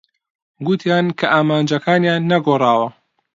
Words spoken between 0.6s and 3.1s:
گوتیان کە ئامانجەکانیان نەگۆڕاوە.